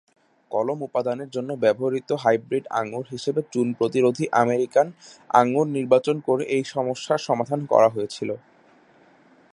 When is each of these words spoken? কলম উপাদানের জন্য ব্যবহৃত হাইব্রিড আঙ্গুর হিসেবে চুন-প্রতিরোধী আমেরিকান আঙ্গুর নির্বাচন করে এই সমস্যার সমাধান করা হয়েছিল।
কলম 0.51 0.79
উপাদানের 0.87 1.29
জন্য 1.29 1.49
ব্যবহৃত 1.63 2.09
হাইব্রিড 2.23 2.65
আঙ্গুর 2.79 3.05
হিসেবে 3.11 3.41
চুন-প্রতিরোধী 3.53 4.25
আমেরিকান 4.43 4.87
আঙ্গুর 5.31 5.67
নির্বাচন 5.77 6.15
করে 6.27 6.43
এই 6.55 6.63
সমস্যার 6.75 7.19
সমাধান 7.27 7.59
করা 7.71 7.89
হয়েছিল। 7.89 8.29